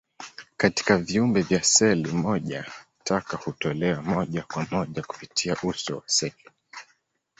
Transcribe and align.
Katika 0.57 0.97
viumbe 0.97 1.41
vya 1.41 1.63
seli 1.63 2.11
moja, 2.11 2.65
taka 3.03 3.37
hutolewa 3.37 4.01
moja 4.01 4.43
kwa 4.43 4.65
moja 4.71 5.01
kupitia 5.01 5.57
uso 5.63 5.95
wa 5.95 6.03
seli. 6.05 6.43